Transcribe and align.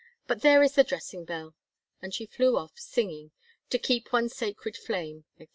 "But 0.25 0.41
there 0.41 0.63
is 0.63 0.73
the 0.73 0.83
dressing 0.83 1.25
bell!" 1.25 1.53
And 2.01 2.11
she 2.11 2.25
flew 2.25 2.57
off, 2.57 2.71
singing 2.79 3.33
"To 3.69 3.77
keep 3.77 4.11
one 4.11 4.29
sacred 4.29 4.75
flame," 4.75 5.25
etc. 5.37 5.49